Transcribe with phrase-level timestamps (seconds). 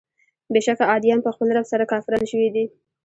[0.53, 2.65] بېشکه عادیان په خپل رب سره کافران شوي دي.